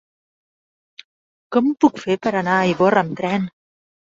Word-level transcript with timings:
Com 1.55 1.69
ho 1.69 1.75
puc 1.85 2.01
fer 2.07 2.17
per 2.25 2.33
anar 2.41 2.57
a 2.63 2.67
Ivorra 2.73 3.07
amb 3.07 3.17
tren? 3.21 3.47